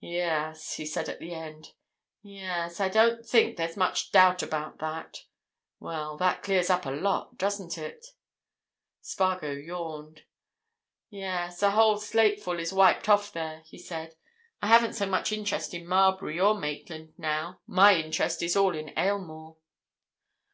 [0.00, 1.72] "Yes," he said at the end.
[2.22, 5.24] "Yes—I don't think there's much doubt about that.
[5.80, 8.06] Well, that clears up a lot, doesn't it?"
[9.02, 10.22] Spargo yawned.
[11.10, 14.14] "Yes, a whole slate full is wiped off there," he said.
[14.62, 17.60] "I haven't so much interest in Marbury, or Maitland now.
[17.66, 19.58] My interest is all in Aylmore."